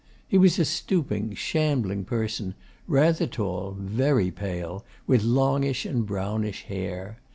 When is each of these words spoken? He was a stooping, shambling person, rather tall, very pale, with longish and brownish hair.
He 0.27 0.35
was 0.39 0.57
a 0.57 0.65
stooping, 0.65 1.35
shambling 1.35 2.05
person, 2.05 2.55
rather 2.87 3.27
tall, 3.27 3.77
very 3.79 4.31
pale, 4.31 4.83
with 5.05 5.21
longish 5.23 5.85
and 5.85 6.07
brownish 6.07 6.63
hair. 6.63 7.19